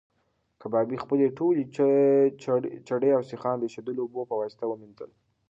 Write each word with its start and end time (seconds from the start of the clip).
کبابي 0.61 0.97
خپلې 1.03 1.25
ټولې 1.37 1.63
چړې 2.89 3.09
او 3.17 3.21
سیخان 3.31 3.55
د 3.57 3.63
ایشېدلو 3.67 4.01
اوبو 4.05 4.21
په 4.29 4.35
واسطه 4.41 4.63
ومینځل. 4.67 5.11